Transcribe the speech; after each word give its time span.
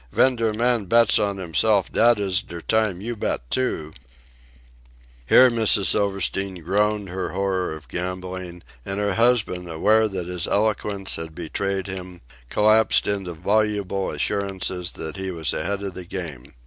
Ven 0.11 0.35
der 0.35 0.51
man 0.51 0.85
bets 0.85 1.19
on 1.19 1.37
himself 1.37 1.91
dat 1.93 2.19
is 2.19 2.41
der 2.41 2.59
time 2.61 3.01
you 3.01 3.15
bet 3.15 3.47
too" 3.51 3.93
Here 5.29 5.51
Mrs. 5.51 5.85
Silverstein 5.85 6.55
groaned 6.63 7.09
her 7.09 7.33
horror 7.33 7.71
of 7.75 7.87
gambling, 7.87 8.63
and 8.83 8.99
her 8.99 9.13
husband, 9.13 9.69
aware 9.69 10.07
that 10.07 10.25
his 10.25 10.47
eloquence 10.47 11.17
had 11.17 11.35
betrayed 11.35 11.85
him, 11.85 12.21
collapsed 12.49 13.05
into 13.05 13.33
voluble 13.35 14.09
assurances 14.09 14.93
that 14.93 15.17
he 15.17 15.29
was 15.29 15.53
ahead 15.53 15.83
of 15.83 15.93
the 15.93 16.05
game. 16.05 16.55